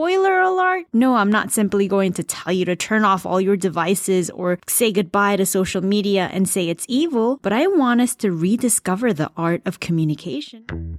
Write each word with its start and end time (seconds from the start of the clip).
spoiler 0.00 0.40
alert, 0.40 0.86
no, 0.94 1.16
I'm 1.16 1.30
not 1.30 1.52
simply 1.52 1.86
going 1.86 2.14
to 2.14 2.24
tell 2.24 2.54
you 2.54 2.64
to 2.64 2.74
turn 2.74 3.04
off 3.04 3.26
all 3.26 3.38
your 3.38 3.54
devices 3.54 4.30
or 4.30 4.58
say 4.66 4.92
goodbye 4.92 5.36
to 5.36 5.44
social 5.44 5.84
media 5.84 6.30
and 6.32 6.48
say 6.48 6.70
it's 6.70 6.86
evil, 6.88 7.38
but 7.42 7.52
I 7.52 7.66
want 7.66 8.00
us 8.00 8.16
to 8.16 8.32
rediscover 8.32 9.12
the 9.12 9.30
art 9.36 9.60
of 9.66 9.78
communication. 9.78 10.98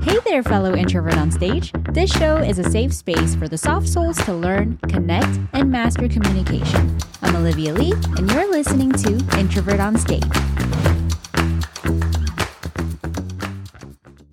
Hey 0.00 0.18
there, 0.24 0.42
fellow 0.42 0.74
introvert 0.74 1.18
on 1.18 1.30
stage. 1.30 1.72
This 1.92 2.10
show 2.10 2.38
is 2.38 2.58
a 2.58 2.70
safe 2.70 2.94
space 2.94 3.34
for 3.34 3.48
the 3.48 3.58
soft 3.58 3.86
souls 3.86 4.16
to 4.24 4.32
learn, 4.32 4.78
connect, 4.88 5.38
and 5.52 5.70
master 5.70 6.08
communication. 6.08 6.96
I'm 7.20 7.36
Olivia 7.36 7.74
Lee, 7.74 7.92
and 8.16 8.30
you're 8.32 8.50
listening 8.50 8.92
to 8.92 9.38
Introvert 9.38 9.80
on 9.80 9.98
Stage. 9.98 11.03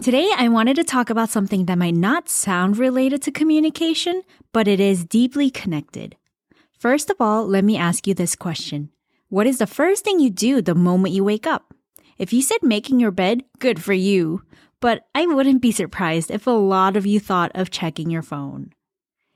Today, 0.01 0.31
I 0.35 0.47
wanted 0.47 0.77
to 0.77 0.83
talk 0.83 1.11
about 1.11 1.29
something 1.29 1.65
that 1.65 1.77
might 1.77 1.93
not 1.93 2.27
sound 2.27 2.79
related 2.79 3.21
to 3.21 3.31
communication, 3.31 4.23
but 4.51 4.67
it 4.67 4.79
is 4.79 5.05
deeply 5.05 5.51
connected. 5.51 6.17
First 6.79 7.11
of 7.11 7.17
all, 7.19 7.45
let 7.45 7.63
me 7.63 7.77
ask 7.77 8.07
you 8.07 8.15
this 8.15 8.35
question 8.35 8.89
What 9.29 9.45
is 9.45 9.59
the 9.59 9.67
first 9.67 10.03
thing 10.03 10.19
you 10.19 10.31
do 10.31 10.59
the 10.59 10.73
moment 10.73 11.13
you 11.13 11.23
wake 11.23 11.45
up? 11.45 11.75
If 12.17 12.33
you 12.33 12.41
said 12.41 12.63
making 12.63 12.99
your 12.99 13.11
bed, 13.11 13.43
good 13.59 13.79
for 13.79 13.93
you. 13.93 14.41
But 14.79 15.05
I 15.13 15.27
wouldn't 15.27 15.61
be 15.61 15.71
surprised 15.71 16.31
if 16.31 16.47
a 16.47 16.49
lot 16.49 16.97
of 16.97 17.05
you 17.05 17.19
thought 17.19 17.51
of 17.53 17.69
checking 17.69 18.09
your 18.09 18.23
phone. 18.23 18.73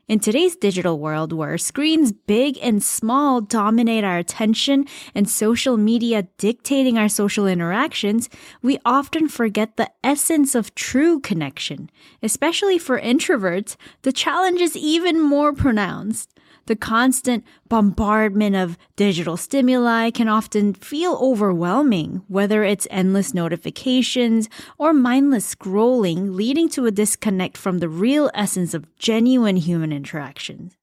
In 0.07 0.19
today's 0.19 0.55
digital 0.55 0.99
world 0.99 1.33
where 1.33 1.57
screens 1.57 2.11
big 2.11 2.59
and 2.61 2.83
small 2.83 3.41
dominate 3.41 4.03
our 4.03 4.19
attention 4.19 4.85
and 5.15 5.27
social 5.27 5.77
media 5.77 6.27
dictating 6.37 6.95
our 6.95 7.09
social 7.09 7.47
interactions, 7.47 8.29
we 8.61 8.77
often 8.85 9.27
forget 9.27 9.77
the 9.77 9.89
essence 10.03 10.53
of 10.53 10.75
true 10.75 11.19
connection. 11.19 11.89
Especially 12.21 12.77
for 12.77 13.01
introverts, 13.01 13.77
the 14.03 14.11
challenge 14.11 14.61
is 14.61 14.77
even 14.77 15.19
more 15.19 15.53
pronounced. 15.53 16.29
The 16.67 16.75
constant 16.75 17.43
bombardment 17.69 18.55
of 18.55 18.77
digital 18.95 19.37
stimuli 19.37 20.09
can 20.09 20.27
often 20.27 20.73
feel 20.73 21.17
overwhelming, 21.21 22.23
whether 22.27 22.63
it's 22.63 22.87
endless 22.89 23.35
notifications 23.35 24.49
or 24.79 24.91
mindless 24.91 25.53
scrolling, 25.53 26.35
leading 26.35 26.67
to 26.69 26.87
a 26.87 26.91
disconnect 26.91 27.55
from 27.55 27.79
the 27.79 27.89
real 27.89 28.31
essence 28.33 28.73
of 28.73 28.87
genuine 28.97 29.57
human 29.57 29.91
interactions. 29.91 30.75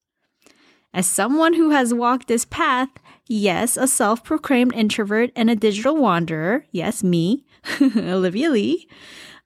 As 0.94 1.06
someone 1.06 1.54
who 1.54 1.70
has 1.70 1.94
walked 1.94 2.28
this 2.28 2.44
path, 2.44 2.90
yes, 3.26 3.76
a 3.76 3.88
self 3.88 4.22
proclaimed 4.22 4.74
introvert 4.74 5.30
and 5.34 5.50
a 5.50 5.56
digital 5.56 5.96
wanderer, 5.96 6.66
yes, 6.70 7.02
me, 7.02 7.44
Olivia 7.80 8.50
Lee, 8.50 8.86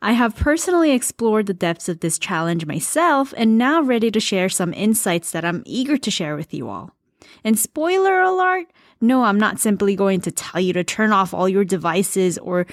I 0.03 0.13
have 0.13 0.37
personally 0.37 0.93
explored 0.93 1.47
the 1.47 1.55
depths 1.55 1.89
of 1.89 2.01
this 2.01 2.19
challenge 2.19 2.67
myself 2.67 3.33
and 3.37 3.57
now 3.57 3.83
ready 3.83 4.11
to 4.11 4.21
share 4.21 4.49
some 4.49 4.75
insights 4.75 5.33
that 5.33 5.45
I'm 5.45 5.63
eager 5.65 5.97
to 5.97 6.11
share 6.11 6.37
with 6.37 6.53
you 6.53 6.69
all. 6.69 6.95
And 7.43 7.59
spoiler 7.59 8.21
alert, 8.21 8.67
no, 9.01 9.25
I'm 9.25 9.39
not 9.39 9.59
simply 9.59 9.97
going 9.97 10.21
to 10.23 10.31
tell 10.31 10.61
you 10.61 10.73
to 10.75 10.85
turn 10.85 11.13
off 11.13 11.33
all 11.33 11.49
your 11.49 11.65
devices 11.65 12.39
or 12.39 12.67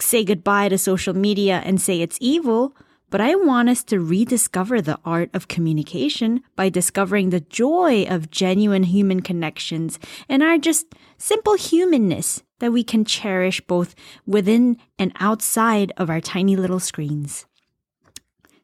say 0.00 0.24
goodbye 0.24 0.68
to 0.68 0.78
social 0.78 1.14
media 1.14 1.62
and 1.64 1.80
say 1.80 2.00
it's 2.00 2.18
evil, 2.20 2.76
but 3.10 3.20
I 3.20 3.36
want 3.36 3.68
us 3.68 3.84
to 3.84 4.00
rediscover 4.00 4.80
the 4.80 4.98
art 5.04 5.30
of 5.34 5.46
communication 5.46 6.42
by 6.56 6.68
discovering 6.68 7.30
the 7.30 7.40
joy 7.40 8.04
of 8.08 8.30
genuine 8.30 8.82
human 8.82 9.20
connections 9.20 10.00
and 10.28 10.42
our 10.42 10.58
just 10.58 10.86
simple 11.24 11.54
humanness 11.54 12.42
that 12.58 12.70
we 12.70 12.84
can 12.84 13.02
cherish 13.02 13.58
both 13.62 13.94
within 14.26 14.76
and 14.98 15.10
outside 15.18 15.90
of 15.96 16.10
our 16.10 16.20
tiny 16.20 16.54
little 16.54 16.78
screens. 16.78 17.46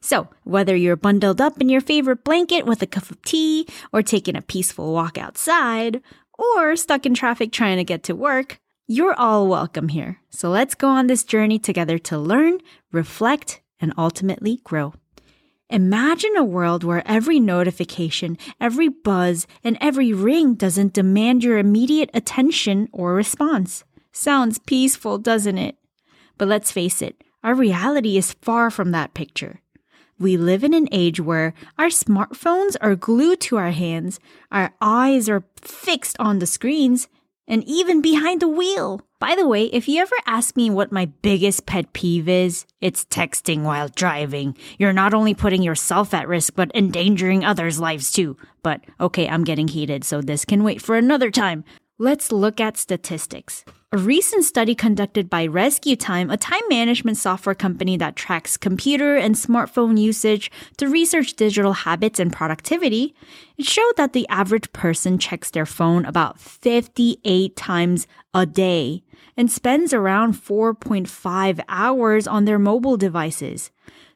So, 0.03 0.29
whether 0.45 0.77
you're 0.77 0.97
bundled 0.97 1.41
up 1.41 1.59
in 1.59 1.71
your 1.71 1.81
favorite 1.81 2.23
blanket 2.23 2.67
with 2.67 2.83
a 2.83 2.87
cup 2.87 3.11
of 3.11 3.23
tea, 3.23 3.67
or 3.95 4.03
taking 4.03 4.37
a 4.37 4.43
peaceful 4.43 4.93
walk 4.93 5.17
outside, 5.17 6.03
or 6.39 6.77
stuck 6.77 7.07
in 7.07 7.15
traffic 7.15 7.51
trying 7.51 7.79
to 7.79 7.85
get 7.85 8.03
to 8.05 8.15
work, 8.15 8.61
you're 8.87 9.15
all 9.15 9.49
welcome 9.49 9.89
here. 9.89 10.21
So 10.29 10.51
let's 10.51 10.75
go 10.75 10.89
on 10.89 11.07
this 11.07 11.25
journey 11.25 11.59
together 11.59 11.99
to 11.99 12.19
learn, 12.19 12.59
reflect, 12.93 13.63
and 13.81 13.95
ultimately 13.97 14.61
grow. 14.65 14.93
Imagine 15.71 16.37
a 16.37 16.43
world 16.43 16.83
where 16.83 17.07
every 17.07 17.39
notification, 17.39 18.37
every 18.61 18.89
buzz, 18.89 19.47
and 19.63 19.79
every 19.81 20.13
ring 20.13 20.55
doesn't 20.55 20.93
demand 20.93 21.45
your 21.45 21.59
immediate 21.59 22.11
attention 22.13 22.89
or 22.93 23.15
response. 23.15 23.85
Sounds 24.11 24.59
peaceful, 24.59 25.19
doesn't 25.19 25.59
it? 25.59 25.77
But 26.37 26.49
let's 26.49 26.73
face 26.73 27.01
it, 27.01 27.23
our 27.45 27.55
reality 27.55 28.17
is 28.17 28.33
far 28.43 28.69
from 28.73 28.91
that 28.91 29.15
picture. 29.15 29.61
We 30.19 30.37
live 30.37 30.65
in 30.65 30.75
an 30.75 30.89
age 30.91 31.21
where 31.21 31.55
our 31.79 31.87
smartphones 31.87 32.75
are 32.81 32.97
glued 32.97 33.41
to 33.43 33.57
our 33.57 33.71
hands, 33.71 34.19
our 34.51 34.75
eyes 34.81 35.29
are 35.29 35.45
fixed 35.63 36.17
on 36.19 36.41
the 36.41 36.47
screens, 36.47 37.07
and 37.51 37.65
even 37.65 38.01
behind 38.01 38.41
the 38.41 38.49
wheel. 38.49 39.03
By 39.19 39.35
the 39.35 39.47
way, 39.47 39.65
if 39.65 39.87
you 39.87 40.01
ever 40.01 40.15
ask 40.25 40.57
me 40.57 40.71
what 40.71 40.93
my 40.93 41.07
biggest 41.21 41.67
pet 41.67 41.93
peeve 41.93 42.29
is, 42.29 42.65
it's 42.81 43.05
texting 43.05 43.65
while 43.65 43.89
driving. 43.89 44.57
You're 44.79 44.95
not 44.95 45.13
only 45.13 45.35
putting 45.35 45.63
yourself 45.63 46.15
at 46.15 46.29
risk, 46.29 46.55
but 46.55 46.71
endangering 46.75 47.45
others' 47.45 47.81
lives 47.81 48.13
too. 48.13 48.39
But 48.63 48.81
okay, 48.99 49.29
I'm 49.29 49.45
getting 49.45 49.69
heated, 49.69 50.05
so 50.05 50.23
this 50.23 50.47
can 50.47 50.65
wait 50.65 50.81
for 50.81 50.97
another 50.97 51.31
time. 51.31 51.65
Let's 52.03 52.33
look 52.33 52.63
at 52.63 52.79
statistics. 52.79 53.63
A 53.93 53.99
recent 53.99 54.45
study 54.45 54.75
conducted 54.75 55.29
by 55.29 55.47
RescueTime, 55.47 56.33
a 56.33 56.39
time 56.39 56.63
management 56.71 57.19
software 57.19 57.55
company 57.55 57.99
that 57.99 58.17
tracks 58.17 58.57
computer 58.57 59.17
and 59.17 59.35
smartphone 59.35 60.01
usage 60.01 60.51
to 60.79 60.89
research 60.89 61.35
digital 61.35 61.75
habits 61.75 62.19
and 62.19 62.33
productivity, 62.33 63.15
it 63.59 63.67
showed 63.67 63.93
that 63.99 64.15
the 64.15 64.27
average 64.31 64.73
person 64.73 65.19
checks 65.19 65.51
their 65.51 65.67
phone 65.67 66.07
about 66.07 66.41
58 66.41 67.55
times 67.55 68.07
a 68.33 68.47
day 68.47 69.03
and 69.37 69.53
spends 69.53 69.93
around 69.93 70.33
4.5 70.33 71.61
hours 71.69 72.27
on 72.27 72.47
their 72.47 72.59
mobile 72.59 72.97
devices. 72.97 73.71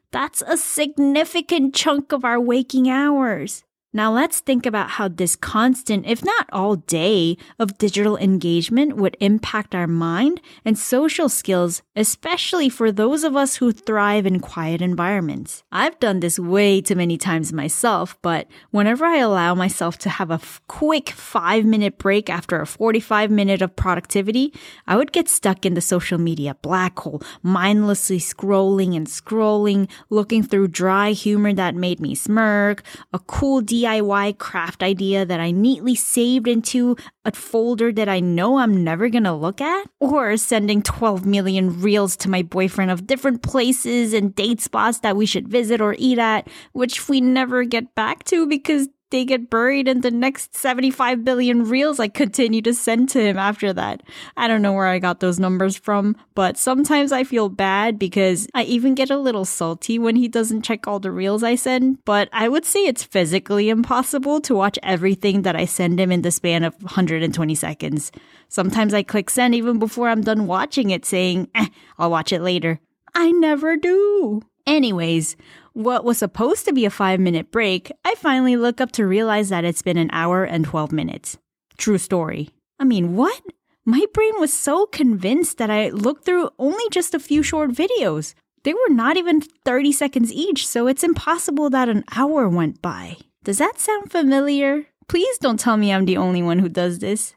That's 0.09 0.41
a 0.47 0.57
significant 0.57 1.75
chunk 1.75 2.11
of 2.13 2.25
our 2.25 2.39
waking 2.39 2.89
hours. 2.89 3.63
Now 3.95 4.11
let's 4.11 4.41
think 4.41 4.65
about 4.65 4.89
how 4.99 5.07
this 5.07 5.37
constant, 5.37 6.05
if 6.05 6.21
not 6.21 6.49
all 6.51 6.75
day, 6.75 7.37
of 7.57 7.77
digital 7.77 8.17
engagement 8.17 8.97
would 8.97 9.15
impact 9.21 9.73
our 9.73 9.87
mind 9.87 10.41
and 10.65 10.77
social 10.77 11.29
skills, 11.29 11.81
especially 11.95 12.67
for 12.67 12.91
those 12.91 13.23
of 13.23 13.37
us 13.37 13.55
who 13.55 13.71
thrive 13.71 14.25
in 14.25 14.41
quiet 14.41 14.81
environments. 14.81 15.63
I've 15.71 15.97
done 16.01 16.19
this 16.19 16.37
way 16.37 16.81
too 16.81 16.95
many 16.95 17.17
times 17.17 17.53
myself, 17.53 18.17
but 18.21 18.49
whenever 18.71 19.05
I 19.05 19.19
allow 19.19 19.55
myself 19.55 19.97
to 19.99 20.09
have 20.09 20.29
a 20.29 20.43
f- 20.43 20.61
quick 20.67 21.11
five 21.11 21.63
minute 21.63 21.97
break 21.97 22.29
after 22.29 22.59
a 22.59 22.67
45 22.67 23.31
minute 23.31 23.61
of 23.61 23.77
productivity, 23.77 24.51
I 24.85 24.97
would 24.97 25.13
get 25.13 25.29
stuck 25.29 25.65
in 25.65 25.73
the 25.73 25.79
social 25.79 26.17
media 26.17 26.57
black 26.61 26.99
hole, 26.99 27.21
mindlessly 27.41 28.19
scrolling 28.19 28.93
and 28.93 29.07
scrolling, 29.07 29.89
looking 30.09 30.43
through 30.43 30.67
dry 30.67 31.11
humor 31.11 31.53
that 31.53 31.75
made 31.75 32.01
me 32.01 32.13
smirk, 32.13 32.83
a 33.13 33.19
cool 33.19 33.61
DIY 33.61 33.84
DIY 33.85 34.39
craft 34.39 34.81
idea 34.81 35.25
that 35.25 35.39
I 35.39 35.51
neatly 35.51 35.93
saved 35.93 36.47
into 36.47 36.95
a 37.23 37.31
folder 37.31 37.91
that 37.91 38.09
I 38.09 38.19
know 38.19 38.57
I'm 38.57 38.83
never 38.83 39.09
gonna 39.09 39.37
look 39.37 39.61
at, 39.61 39.87
or 39.99 40.37
sending 40.37 40.81
12 40.81 41.25
million 41.25 41.81
reels 41.81 42.15
to 42.17 42.29
my 42.29 42.41
boyfriend 42.41 42.89
of 42.89 43.05
different 43.05 43.43
places 43.43 44.13
and 44.13 44.33
date 44.33 44.61
spots 44.61 44.99
that 44.99 45.15
we 45.15 45.27
should 45.27 45.47
visit 45.47 45.81
or 45.81 45.95
eat 45.99 46.17
at, 46.17 46.47
which 46.73 47.07
we 47.07 47.21
never 47.21 47.63
get 47.63 47.93
back 47.93 48.23
to 48.25 48.47
because 48.47 48.87
they 49.11 49.25
get 49.25 49.49
buried 49.49 49.87
in 49.87 50.01
the 50.01 50.11
next 50.11 50.55
75 50.55 51.23
billion 51.23 51.63
reels 51.63 51.99
I 51.99 52.07
continue 52.07 52.61
to 52.63 52.73
send 52.73 53.09
to 53.09 53.21
him 53.21 53.37
after 53.37 53.71
that. 53.73 54.01
I 54.35 54.47
don't 54.47 54.61
know 54.61 54.73
where 54.73 54.87
I 54.87 54.99
got 54.99 55.19
those 55.19 55.39
numbers 55.39 55.75
from, 55.75 56.15
but 56.33 56.57
sometimes 56.57 57.11
I 57.11 57.23
feel 57.23 57.49
bad 57.49 57.99
because 57.99 58.47
I 58.53 58.63
even 58.63 58.95
get 58.95 59.09
a 59.09 59.17
little 59.17 59.45
salty 59.45 59.99
when 59.99 60.15
he 60.15 60.27
doesn't 60.27 60.63
check 60.63 60.87
all 60.87 60.99
the 60.99 61.11
reels 61.11 61.43
I 61.43 61.55
send, 61.55 62.03
but 62.05 62.29
I 62.33 62.49
would 62.49 62.65
say 62.65 62.85
it's 62.85 63.03
physically 63.03 63.69
impossible 63.69 64.41
to 64.41 64.55
watch 64.55 64.79
everything 64.81 65.43
that 65.43 65.55
I 65.55 65.65
send 65.65 65.99
him 65.99 66.11
in 66.11 66.21
the 66.23 66.31
span 66.31 66.63
of 66.63 66.73
120 66.81 67.55
seconds. 67.55 68.11
Sometimes 68.49 68.93
I 68.93 69.03
click 69.03 69.29
send 69.29 69.53
even 69.53 69.79
before 69.79 70.09
I'm 70.09 70.21
done 70.21 70.47
watching 70.47 70.89
it 70.89 71.05
saying, 71.05 71.49
eh, 71.55 71.67
I'll 71.97 72.11
watch 72.11 72.33
it 72.33 72.41
later. 72.41 72.79
I 73.13 73.31
never 73.31 73.77
do. 73.77 74.41
Anyways, 74.67 75.37
what 75.75 76.05
was 76.05 76.17
supposed 76.17 76.63
to 76.65 76.73
be 76.73 76.85
a 76.85 76.89
five 76.89 77.19
minute 77.19 77.51
break, 77.51 77.91
I 78.05 78.15
finally 78.15 78.55
look 78.55 78.79
up 78.79 78.93
to 78.93 79.05
realize 79.05 79.49
that 79.49 79.65
it's 79.65 79.81
been 79.81 79.97
an 79.97 80.09
hour 80.13 80.45
and 80.45 80.63
12 80.63 80.93
minutes. 80.93 81.37
True 81.77 81.97
story. 81.97 82.49
I 82.79 82.85
mean, 82.85 83.15
what? 83.17 83.41
My 83.83 84.05
brain 84.13 84.31
was 84.39 84.53
so 84.53 84.85
convinced 84.85 85.57
that 85.57 85.69
I 85.69 85.89
looked 85.89 86.23
through 86.23 86.49
only 86.57 86.83
just 86.91 87.13
a 87.13 87.19
few 87.19 87.43
short 87.43 87.71
videos. 87.71 88.35
They 88.63 88.73
were 88.73 88.89
not 88.89 89.17
even 89.17 89.41
30 89.41 89.91
seconds 89.91 90.31
each, 90.31 90.65
so 90.65 90.87
it's 90.87 91.03
impossible 91.03 91.69
that 91.71 91.89
an 91.89 92.05
hour 92.15 92.47
went 92.47 92.81
by. 92.81 93.17
Does 93.43 93.57
that 93.57 93.77
sound 93.77 94.11
familiar? 94.11 94.85
Please 95.09 95.37
don't 95.39 95.59
tell 95.59 95.75
me 95.75 95.91
I'm 95.91 96.05
the 96.05 96.17
only 96.17 96.41
one 96.41 96.59
who 96.59 96.69
does 96.69 96.99
this. 96.99 97.35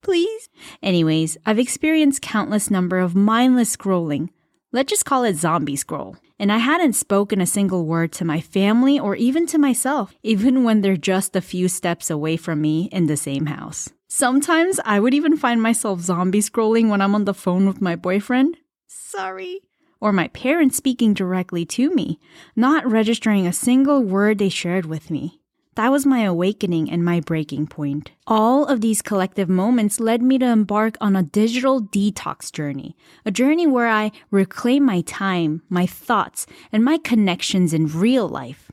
Please? 0.00 0.48
Anyways, 0.80 1.36
I've 1.44 1.58
experienced 1.58 2.22
countless 2.22 2.70
number 2.70 3.00
of 3.00 3.16
mindless 3.16 3.76
scrolling. 3.76 4.28
Let's 4.72 4.90
just 4.90 5.04
call 5.04 5.24
it 5.24 5.36
zombie 5.36 5.74
scroll. 5.74 6.16
And 6.40 6.50
I 6.50 6.56
hadn't 6.56 6.94
spoken 6.94 7.42
a 7.42 7.46
single 7.46 7.84
word 7.84 8.12
to 8.12 8.24
my 8.24 8.40
family 8.40 8.98
or 8.98 9.14
even 9.14 9.46
to 9.48 9.58
myself, 9.58 10.14
even 10.22 10.64
when 10.64 10.80
they're 10.80 10.96
just 10.96 11.36
a 11.36 11.42
few 11.42 11.68
steps 11.68 12.08
away 12.08 12.38
from 12.38 12.62
me 12.62 12.88
in 12.90 13.06
the 13.06 13.16
same 13.18 13.44
house. 13.44 13.90
Sometimes 14.08 14.80
I 14.86 15.00
would 15.00 15.12
even 15.12 15.36
find 15.36 15.60
myself 15.60 16.00
zombie 16.00 16.40
scrolling 16.40 16.88
when 16.88 17.02
I'm 17.02 17.14
on 17.14 17.26
the 17.26 17.34
phone 17.34 17.66
with 17.66 17.82
my 17.82 17.94
boyfriend. 17.94 18.56
Sorry. 18.88 19.60
Or 20.00 20.14
my 20.14 20.28
parents 20.28 20.78
speaking 20.78 21.12
directly 21.12 21.66
to 21.66 21.94
me, 21.94 22.18
not 22.56 22.90
registering 22.90 23.46
a 23.46 23.52
single 23.52 24.02
word 24.02 24.38
they 24.38 24.48
shared 24.48 24.86
with 24.86 25.10
me. 25.10 25.39
That 25.76 25.92
was 25.92 26.04
my 26.04 26.22
awakening 26.22 26.90
and 26.90 27.04
my 27.04 27.20
breaking 27.20 27.68
point. 27.68 28.10
All 28.26 28.66
of 28.66 28.80
these 28.80 29.02
collective 29.02 29.48
moments 29.48 30.00
led 30.00 30.20
me 30.20 30.36
to 30.38 30.46
embark 30.46 30.96
on 31.00 31.14
a 31.14 31.22
digital 31.22 31.80
detox 31.80 32.50
journey, 32.50 32.96
a 33.24 33.30
journey 33.30 33.66
where 33.66 33.88
I 33.88 34.10
reclaim 34.32 34.84
my 34.84 35.02
time, 35.02 35.62
my 35.68 35.86
thoughts, 35.86 36.46
and 36.72 36.84
my 36.84 36.98
connections 36.98 37.72
in 37.72 37.86
real 37.86 38.28
life. 38.28 38.70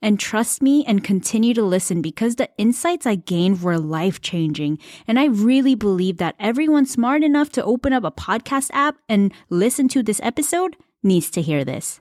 And 0.00 0.18
trust 0.18 0.62
me 0.62 0.84
and 0.86 1.04
continue 1.04 1.52
to 1.54 1.62
listen 1.62 2.00
because 2.00 2.36
the 2.36 2.48
insights 2.56 3.04
I 3.04 3.16
gained 3.16 3.62
were 3.62 3.78
life 3.78 4.20
changing. 4.20 4.78
And 5.06 5.18
I 5.18 5.26
really 5.26 5.74
believe 5.74 6.16
that 6.18 6.36
everyone 6.38 6.86
smart 6.86 7.24
enough 7.24 7.50
to 7.52 7.64
open 7.64 7.92
up 7.92 8.04
a 8.04 8.12
podcast 8.12 8.70
app 8.72 8.96
and 9.08 9.32
listen 9.50 9.88
to 9.88 10.02
this 10.02 10.20
episode 10.22 10.76
needs 11.02 11.30
to 11.32 11.42
hear 11.42 11.64
this. 11.64 12.00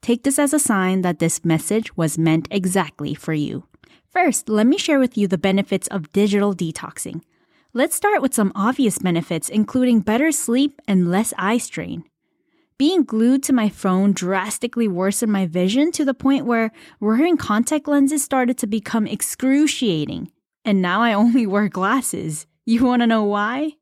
Take 0.00 0.22
this 0.22 0.38
as 0.38 0.54
a 0.54 0.58
sign 0.58 1.02
that 1.02 1.18
this 1.18 1.44
message 1.44 1.96
was 1.96 2.16
meant 2.16 2.48
exactly 2.50 3.14
for 3.14 3.32
you. 3.32 3.64
First, 4.12 4.50
let 4.50 4.66
me 4.66 4.76
share 4.76 4.98
with 4.98 5.16
you 5.16 5.26
the 5.26 5.38
benefits 5.38 5.88
of 5.88 6.12
digital 6.12 6.54
detoxing. 6.54 7.22
Let's 7.72 7.96
start 7.96 8.20
with 8.20 8.34
some 8.34 8.52
obvious 8.54 8.98
benefits, 8.98 9.48
including 9.48 10.00
better 10.00 10.30
sleep 10.32 10.82
and 10.86 11.10
less 11.10 11.32
eye 11.38 11.56
strain. 11.56 12.04
Being 12.76 13.04
glued 13.04 13.42
to 13.44 13.54
my 13.54 13.70
phone 13.70 14.12
drastically 14.12 14.86
worsened 14.86 15.32
my 15.32 15.46
vision 15.46 15.92
to 15.92 16.04
the 16.04 16.12
point 16.12 16.44
where 16.44 16.72
wearing 17.00 17.38
contact 17.38 17.88
lenses 17.88 18.22
started 18.22 18.58
to 18.58 18.66
become 18.66 19.06
excruciating. 19.06 20.30
And 20.62 20.82
now 20.82 21.00
I 21.00 21.12
only 21.14 21.46
wear 21.46 21.70
glasses. 21.70 22.46
You 22.66 22.84
want 22.84 23.00
to 23.00 23.06
know 23.06 23.24
why? 23.24 23.76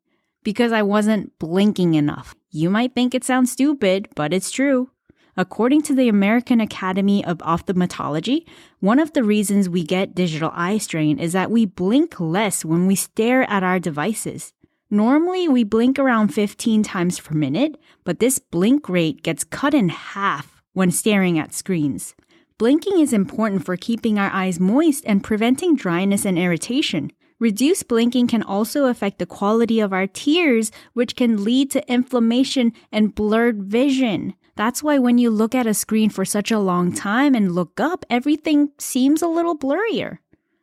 Because 0.45 0.71
I 0.71 0.83
wasn't 0.83 1.37
blinking 1.41 1.95
enough. 1.95 2.37
You 2.51 2.71
might 2.71 2.95
think 2.95 3.17
it 3.17 3.25
sounds 3.25 3.51
stupid, 3.51 4.09
but 4.15 4.33
it's 4.33 4.53
true. 4.53 4.91
According 5.37 5.83
to 5.83 5.95
the 5.95 6.09
American 6.09 6.61
Academy 6.61 7.25
of 7.25 7.41
Ophthalmology, 7.43 8.47
one 8.81 8.99
of 8.99 9.13
the 9.13 9.23
reasons 9.23 9.69
we 9.69 9.85
get 9.85 10.15
digital 10.15 10.51
eye 10.55 10.79
strain 10.79 11.19
is 11.19 11.33
that 11.33 11.51
we 11.51 11.67
blink 11.67 12.19
less 12.19 12.65
when 12.65 12.87
we 12.87 12.95
stare 12.95 13.49
at 13.49 13.63
our 13.63 13.79
devices. 13.79 14.53
Normally, 14.91 15.47
we 15.47 15.63
blink 15.63 15.99
around 15.99 16.35
15 16.35 16.83
times 16.83 17.21
per 17.21 17.35
minute, 17.35 17.79
but 18.05 18.19
this 18.19 18.41
blink 18.41 18.89
rate 18.89 19.23
gets 19.23 19.45
cut 19.45 19.73
in 19.73 19.89
half 19.89 20.61
when 20.73 20.91
staring 20.91 21.39
at 21.39 21.55
screens. 21.55 22.17
Blinking 22.59 22.99
is 22.99 23.13
important 23.13 23.65
for 23.65 23.77
keeping 23.77 24.19
our 24.19 24.31
eyes 24.33 24.59
moist 24.59 25.05
and 25.07 25.25
preventing 25.25 25.77
dryness 25.77 26.25
and 26.25 26.39
irritation. 26.39 27.13
Reduced 27.39 27.89
blinking 27.89 28.27
can 28.27 28.43
also 28.43 28.85
affect 28.85 29.19
the 29.19 29.25
quality 29.25 29.81
of 29.81 29.95
our 29.95 30.07
tears, 30.07 30.71
which 30.93 31.17
can 31.17 31.43
lead 31.43 31.71
to 31.71 31.91
inflammation 31.91 32.73
and 32.93 33.15
blurred 33.15 33.63
vision. 33.63 34.35
That's 34.61 34.83
why 34.83 34.99
when 34.99 35.17
you 35.17 35.31
look 35.31 35.55
at 35.55 35.67
a 35.67 35.73
screen 35.73 36.11
for 36.11 36.27
such 36.27 36.51
a 36.51 36.59
long 36.59 36.93
time 36.93 37.35
and 37.35 37.55
look 37.55 37.81
up, 37.81 38.05
everything 38.11 38.73
seems 38.77 39.23
a 39.23 39.27
little 39.27 39.57
blurrier. 39.57 40.19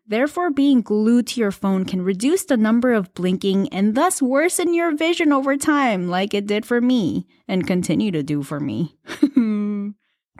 Therefore, 0.05 0.51
being 0.51 0.83
glued 0.83 1.25
to 1.29 1.39
your 1.41 1.49
phone 1.49 1.83
can 1.83 2.03
reduce 2.03 2.45
the 2.45 2.57
number 2.57 2.93
of 2.93 3.11
blinking 3.15 3.69
and 3.69 3.95
thus 3.95 4.21
worsen 4.21 4.75
your 4.75 4.95
vision 4.95 5.33
over 5.33 5.57
time, 5.57 6.09
like 6.09 6.35
it 6.35 6.45
did 6.45 6.63
for 6.63 6.79
me 6.79 7.25
and 7.47 7.65
continue 7.65 8.11
to 8.11 8.21
do 8.21 8.43
for 8.43 8.59
me. 8.59 8.95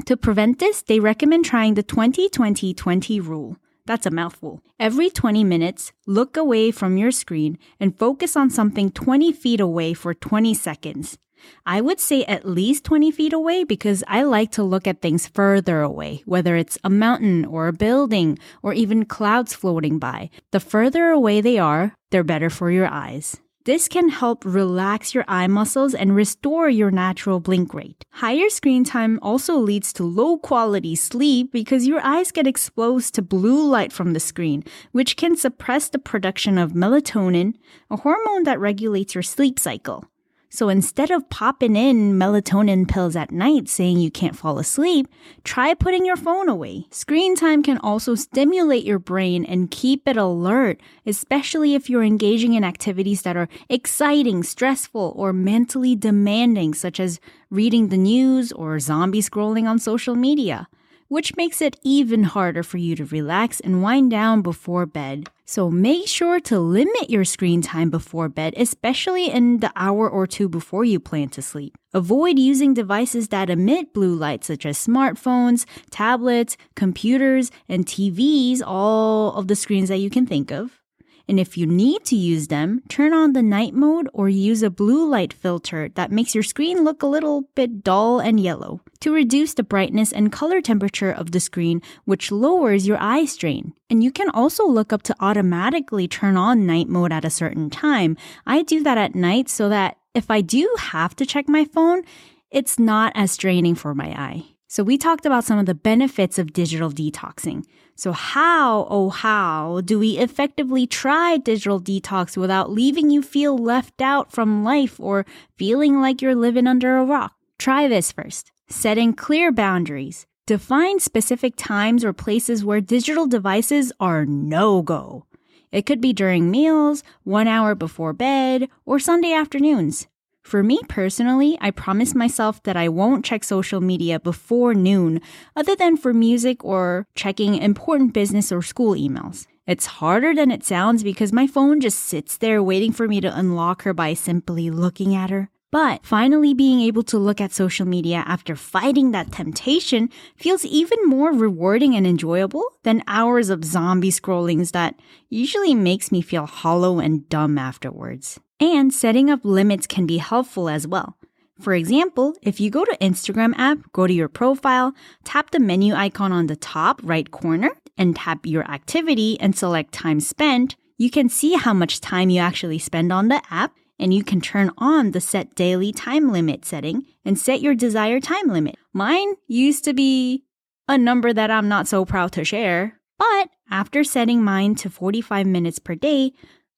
to 0.06 0.18
prevent 0.22 0.60
this, 0.60 0.84
they 0.84 1.00
recommend 1.00 1.44
trying 1.44 1.74
the 1.74 1.82
20 1.82 2.30
20 2.30 2.76
20 2.76 3.20
rule. 3.22 3.58
That's 3.88 4.06
a 4.06 4.12
mouthful. 4.12 4.62
Every 4.80 5.10
20 5.10 5.44
minutes, 5.44 5.94
look 6.06 6.38
away 6.38 6.70
from 6.70 6.96
your 6.96 7.10
screen 7.10 7.58
and 7.80 7.98
focus 7.98 8.36
on 8.36 8.52
something 8.52 8.92
20 8.92 9.34
feet 9.34 9.60
away 9.60 9.96
for 9.96 10.14
20 10.14 10.54
seconds. 10.54 11.18
I 11.66 11.82
would 11.82 12.00
say 12.00 12.24
at 12.26 12.48
least 12.48 12.84
20 12.84 13.12
feet 13.12 13.34
away 13.34 13.64
because 13.64 14.04
I 14.08 14.24
like 14.24 14.52
to 14.54 14.64
look 14.64 14.88
at 14.88 15.02
things 15.02 15.28
further 15.28 15.82
away, 15.82 16.24
whether 16.26 16.56
it's 16.56 16.78
a 16.84 16.90
mountain 16.90 17.46
or 17.46 17.68
a 17.68 17.74
building 17.74 18.40
or 18.62 18.74
even 18.74 19.06
clouds 19.06 19.54
floating 19.54 20.00
by. 20.00 20.30
The 20.52 20.60
further 20.60 21.10
away 21.10 21.42
they 21.42 21.58
are, 21.58 21.94
they're 22.12 22.24
better 22.24 22.50
for 22.50 22.72
your 22.72 22.88
eyes. 22.88 23.38
This 23.68 23.90
can 23.90 24.08
help 24.08 24.46
relax 24.46 25.14
your 25.14 25.26
eye 25.28 25.48
muscles 25.48 25.94
and 25.94 26.16
restore 26.16 26.70
your 26.70 26.90
natural 26.90 27.42
blink 27.42 27.74
rate. 27.74 28.06
Higher 28.14 28.50
screen 28.50 28.86
time 28.86 29.20
also 29.22 29.58
leads 29.58 29.92
to 29.92 30.06
low 30.06 30.38
quality 30.38 30.96
sleep 30.96 31.52
because 31.52 31.86
your 31.86 32.00
eyes 32.00 32.32
get 32.32 32.48
exposed 32.48 33.14
to 33.16 33.22
blue 33.22 33.70
light 33.70 33.92
from 33.92 34.14
the 34.14 34.22
screen, 34.22 34.64
which 34.94 35.18
can 35.18 35.36
suppress 35.36 35.90
the 35.90 36.00
production 36.00 36.58
of 36.58 36.72
melatonin, 36.72 37.56
a 37.92 37.98
hormone 37.98 38.44
that 38.44 38.58
regulates 38.58 39.14
your 39.16 39.22
sleep 39.22 39.60
cycle. 39.60 40.06
So 40.50 40.70
instead 40.70 41.12
of 41.12 41.30
popping 41.30 41.76
in 41.76 42.14
melatonin 42.14 42.88
pills 42.88 43.16
at 43.16 43.32
night 43.32 43.68
saying 43.68 44.00
you 44.00 44.10
can't 44.10 44.36
fall 44.36 44.60
asleep, 44.60 45.08
try 45.44 45.74
putting 45.74 46.06
your 46.06 46.16
phone 46.16 46.48
away. 46.48 46.88
Screen 46.90 47.36
time 47.36 47.62
can 47.62 47.78
also 47.80 48.16
stimulate 48.16 48.86
your 48.86 49.00
brain 49.00 49.44
and 49.44 49.70
keep 49.70 50.08
it 50.08 50.16
alert, 50.16 50.80
especially 51.06 51.76
if 51.76 51.90
you're 51.90 52.04
engaging 52.04 52.54
in 52.54 52.64
activities 52.64 53.24
that 53.24 53.36
are 53.36 53.50
exciting, 53.70 54.42
stressful, 54.42 55.14
or 55.16 55.34
mentally 55.34 55.96
demanding, 55.96 56.74
such 56.74 57.00
as 57.00 57.20
reading 57.50 57.90
the 57.90 57.98
news 57.98 58.52
or 58.54 58.80
zombie 58.80 59.22
scrolling 59.22 59.68
on 59.68 59.80
social 59.80 60.16
media 60.16 60.68
which 61.08 61.36
makes 61.36 61.62
it 61.62 61.80
even 61.84 62.24
harder 62.24 62.64
for 62.64 62.78
you 62.78 62.96
to 62.96 63.06
relax 63.06 63.60
and 63.60 63.82
wind 63.82 64.12
down 64.12 64.42
before 64.42 64.86
bed. 64.86 65.30
So 65.46 65.70
make 65.72 66.08
sure 66.08 66.40
to 66.42 66.60
limit 66.60 67.10
your 67.10 67.24
screen 67.24 67.62
time 67.62 67.90
before 67.90 68.28
bed, 68.28 68.54
especially 68.58 69.30
in 69.30 69.60
the 69.60 69.72
hour 69.76 70.10
or 70.10 70.28
two 70.28 70.50
before 70.50 70.84
you 70.84 71.00
plan 71.00 71.30
to 71.30 71.42
sleep. 71.42 71.78
Avoid 71.94 72.38
using 72.38 72.74
devices 72.74 73.30
that 73.30 73.50
emit 73.50 73.94
blue 73.94 74.14
light, 74.14 74.44
such 74.44 74.66
as 74.66 74.78
smartphones, 74.78 75.66
tablets, 75.90 76.58
computers, 76.76 77.50
and 77.70 77.86
TVs, 77.86 78.62
all 78.66 79.34
of 79.34 79.48
the 79.48 79.56
screens 79.56 79.90
that 79.90 79.98
you 79.98 80.10
can 80.10 80.26
think 80.26 80.52
of. 80.52 80.82
And 81.30 81.40
if 81.40 81.58
you 81.58 81.66
need 81.66 82.06
to 82.06 82.16
use 82.16 82.48
them, 82.48 82.82
turn 82.88 83.14
on 83.14 83.34
the 83.34 83.44
night 83.44 83.74
mode 83.74 84.08
or 84.14 84.30
use 84.30 84.64
a 84.64 84.70
blue 84.70 85.10
light 85.10 85.34
filter 85.34 85.90
that 85.96 86.12
makes 86.12 86.34
your 86.34 86.44
screen 86.44 86.84
look 86.84 87.04
a 87.04 87.08
little 87.08 87.44
bit 87.54 87.84
dull 87.84 88.20
and 88.20 88.40
yellow 88.40 88.82
to 89.02 89.14
reduce 89.14 89.54
the 89.54 89.64
brightness 89.64 90.12
and 90.12 90.32
color 90.32 90.62
temperature 90.62 91.12
of 91.12 91.32
the 91.32 91.40
screen, 91.40 91.82
which 92.06 92.32
lowers 92.32 92.88
your 92.88 92.98
eye 93.00 93.26
strain. 93.26 93.74
And 93.90 94.04
you 94.04 94.12
can 94.12 94.30
also 94.32 94.68
look 94.68 94.92
up 94.92 95.04
to 95.04 95.16
automatically 95.20 96.08
turn 96.08 96.38
on 96.38 96.66
night 96.66 96.90
mode 96.90 97.12
at 97.12 97.26
a 97.26 97.30
certain 97.30 97.70
time. 97.70 98.18
I 98.46 98.64
do 98.64 98.84
that 98.84 98.98
at 98.98 99.16
night 99.16 99.50
so 99.50 99.70
that 99.70 99.98
if 100.14 100.32
I 100.32 100.42
do 100.42 100.70
have 100.80 101.16
to 101.18 101.26
check 101.26 101.48
my 101.48 101.66
phone, 101.66 102.04
it's 102.52 102.80
not 102.80 103.14
as 103.16 103.32
straining 103.32 103.76
for 103.76 103.94
my 103.94 104.08
eye. 104.08 104.46
So 104.70 104.84
we 104.84 104.98
talked 104.98 105.26
about 105.26 105.46
some 105.46 105.60
of 105.60 105.66
the 105.66 105.74
benefits 105.74 106.38
of 106.38 106.52
digital 106.52 106.92
detoxing. 106.92 107.64
So 107.96 108.12
how, 108.12 108.86
oh 108.90 109.10
how, 109.10 109.82
do 109.86 109.98
we 109.98 110.18
effectively 110.18 110.86
try 110.86 111.38
digital 111.38 111.80
detox 111.80 112.36
without 112.36 112.70
leaving 112.70 113.10
you 113.10 113.22
feel 113.22 113.58
left 113.58 114.02
out 114.02 114.32
from 114.32 114.66
life 114.66 115.00
or 115.00 115.26
feeling 115.56 116.02
like 116.02 116.22
you're 116.22 116.36
living 116.36 116.68
under 116.68 116.98
a 116.98 117.06
rock? 117.06 117.37
Try 117.58 117.88
this 117.88 118.12
first. 118.12 118.52
Setting 118.70 119.14
clear 119.14 119.52
boundaries. 119.52 120.26
Define 120.46 121.00
specific 121.00 121.56
times 121.58 122.06
or 122.06 122.14
places 122.14 122.64
where 122.64 122.82
digital 122.82 123.28
devices 123.28 123.92
are 124.00 124.26
no 124.26 124.82
go. 124.82 125.26
It 125.72 125.86
could 125.86 126.00
be 126.00 126.14
during 126.14 126.50
meals, 126.50 127.04
one 127.24 127.48
hour 127.48 127.76
before 127.76 128.14
bed, 128.14 128.70
or 128.86 129.00
Sunday 129.00 129.34
afternoons. 129.34 130.08
For 130.44 130.64
me 130.64 130.80
personally, 130.88 131.58
I 131.60 131.72
promise 131.72 132.16
myself 132.16 132.64
that 132.64 132.78
I 132.78 132.88
won't 132.88 133.26
check 133.26 133.44
social 133.44 133.82
media 133.82 134.18
before 134.18 134.74
noon, 134.74 135.20
other 135.58 135.76
than 135.76 135.98
for 135.98 136.14
music 136.14 136.64
or 136.64 137.06
checking 137.16 137.56
important 137.56 138.14
business 138.14 138.50
or 138.50 138.62
school 138.62 138.96
emails. 138.96 139.46
It's 139.66 139.98
harder 140.00 140.34
than 140.34 140.52
it 140.52 140.64
sounds 140.64 141.04
because 141.04 141.34
my 141.34 141.48
phone 141.48 141.82
just 141.82 142.00
sits 142.00 142.38
there 142.38 142.64
waiting 142.64 142.94
for 142.94 143.10
me 143.10 143.20
to 143.20 143.38
unlock 143.38 143.82
her 143.82 143.94
by 143.94 144.14
simply 144.14 144.70
looking 144.70 145.14
at 145.14 145.30
her. 145.30 145.50
But 145.70 146.06
finally 146.06 146.54
being 146.54 146.80
able 146.80 147.04
to 147.04 147.18
look 147.18 147.42
at 147.42 147.52
social 147.52 147.86
media 147.86 148.24
after 148.26 148.56
fighting 148.56 149.12
that 149.12 149.34
temptation 149.34 150.10
feels 150.38 150.64
even 150.64 150.98
more 151.06 151.34
rewarding 151.34 151.94
and 151.96 152.08
enjoyable 152.08 152.64
than 152.84 153.04
hours 153.06 153.50
of 153.50 153.66
zombie 153.66 154.12
scrollings 154.12 154.72
that 154.72 154.96
usually 155.30 155.76
makes 155.76 156.10
me 156.10 156.22
feel 156.22 156.46
hollow 156.46 157.00
and 157.00 157.28
dumb 157.28 157.58
afterwards. 157.58 158.40
And 158.62 158.94
setting 158.94 159.30
up 159.30 159.42
limits 159.44 159.88
can 159.88 160.06
be 160.06 160.18
helpful 160.18 160.70
as 160.70 160.88
well. 160.88 161.18
For 161.60 161.74
example, 161.74 162.36
if 162.42 162.60
you 162.62 162.70
go 162.70 162.86
to 162.86 162.98
Instagram 163.02 163.54
app, 163.58 163.80
go 163.92 164.08
to 164.08 164.14
your 164.14 164.30
profile, 164.30 164.94
tap 165.26 165.52
the 165.52 165.60
menu 165.60 165.94
icon 165.96 166.32
on 166.32 166.48
the 166.48 166.56
top 166.56 167.02
right 167.04 167.30
corner, 167.30 167.72
and 167.98 168.16
tap 168.16 168.46
your 168.46 168.64
activity 168.72 169.38
and 169.40 169.56
select 169.56 169.92
time 169.92 170.20
spent, 170.20 170.76
you 170.98 171.10
can 171.10 171.30
see 171.30 171.54
how 171.56 171.74
much 171.74 172.00
time 172.00 172.30
you 172.30 172.40
actually 172.40 172.80
spend 172.80 173.12
on 173.12 173.28
the 173.28 173.42
app 173.50 173.74
and 174.00 174.14
you 174.14 174.24
can 174.24 174.42
turn 174.42 174.72
on 174.78 175.12
the 175.12 175.22
set 175.22 175.56
daily 175.56 175.92
time 175.92 176.32
limit 176.32 176.66
setting 176.66 177.06
and 177.26 177.38
set 177.38 177.62
your 177.62 177.76
desired 177.76 178.24
time 178.24 178.48
limit. 178.48 178.76
Mine 178.94 179.36
used 179.48 179.84
to 179.86 179.94
be 179.94 180.44
a 180.88 180.98
number 180.98 181.34
that 181.34 181.52
I'm 181.52 181.68
not 181.68 181.88
so 181.88 182.06
proud 182.06 182.32
to 182.34 182.46
share, 182.46 183.00
but 183.18 183.50
after 183.70 184.04
setting 184.04 184.44
mine 184.44 184.76
to 184.76 184.90
45 184.90 185.46
minutes 185.46 185.80
per 185.80 185.96
day, 185.96 186.32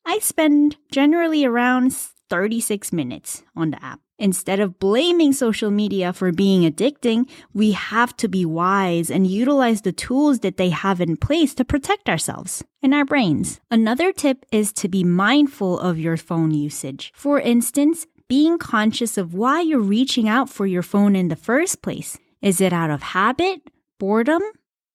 I 0.05 0.19
spend 0.19 0.77
generally 0.91 1.45
around 1.45 1.93
36 1.93 2.91
minutes 2.93 3.43
on 3.55 3.71
the 3.71 3.83
app. 3.83 3.99
Instead 4.19 4.59
of 4.59 4.77
blaming 4.79 5.31
social 5.31 5.71
media 5.71 6.11
for 6.11 6.33
being 6.33 6.69
addicting, 6.69 7.27
we 7.53 7.71
have 7.71 8.15
to 8.17 8.27
be 8.27 8.45
wise 8.45 9.09
and 9.09 9.25
utilize 9.25 9.81
the 9.81 9.93
tools 9.93 10.39
that 10.39 10.57
they 10.57 10.69
have 10.69 10.99
in 10.99 11.15
place 11.15 11.55
to 11.55 11.63
protect 11.63 12.09
ourselves 12.09 12.61
and 12.83 12.93
our 12.93 13.05
brains. 13.05 13.61
Another 13.71 14.11
tip 14.11 14.45
is 14.51 14.73
to 14.73 14.89
be 14.89 15.05
mindful 15.05 15.79
of 15.79 15.97
your 15.97 16.17
phone 16.17 16.51
usage. 16.51 17.13
For 17.15 17.39
instance, 17.39 18.05
being 18.27 18.57
conscious 18.57 19.17
of 19.17 19.33
why 19.33 19.61
you're 19.61 19.79
reaching 19.79 20.27
out 20.27 20.49
for 20.49 20.67
your 20.67 20.83
phone 20.83 21.15
in 21.15 21.29
the 21.29 21.35
first 21.37 21.81
place. 21.81 22.17
Is 22.41 22.59
it 22.59 22.73
out 22.73 22.91
of 22.91 23.01
habit, 23.01 23.61
boredom, 23.99 24.43